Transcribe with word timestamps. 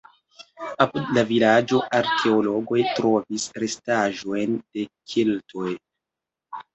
Apud 0.83 1.09
la 1.17 1.23
vilaĝo 1.31 1.81
arkeologoj 1.97 2.79
trovis 2.99 3.45
restaĵojn 3.65 4.57
de 4.79 4.87
keltoj. 5.13 5.69